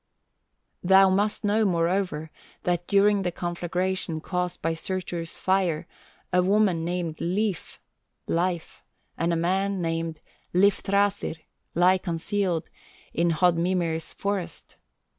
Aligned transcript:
"Thou 0.83 1.11
must 1.11 1.43
know, 1.43 1.63
moreover, 1.63 2.31
that 2.63 2.87
during 2.87 3.21
the 3.21 3.31
conflagration 3.31 4.19
caused 4.19 4.59
by 4.59 4.73
Surtur's 4.73 5.37
fire, 5.37 5.85
a 6.33 6.41
woman 6.41 6.83
named 6.83 7.21
Lif 7.21 7.79
(Life), 8.25 8.81
and 9.15 9.31
a 9.31 9.35
man 9.35 9.79
named 9.79 10.19
Lifthrasir, 10.55 11.35
lie 11.75 11.99
concealed 11.99 12.71
in 13.13 13.29
Hodmimir's 13.29 14.11
forest. 14.15 14.75